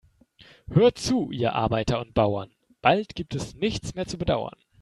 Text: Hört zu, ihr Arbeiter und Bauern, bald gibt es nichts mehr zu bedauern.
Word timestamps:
Hört 0.67 0.97
zu, 0.97 1.29
ihr 1.29 1.53
Arbeiter 1.53 1.99
und 2.01 2.15
Bauern, 2.15 2.49
bald 2.81 3.13
gibt 3.13 3.35
es 3.35 3.53
nichts 3.53 3.93
mehr 3.93 4.07
zu 4.07 4.17
bedauern. 4.17 4.57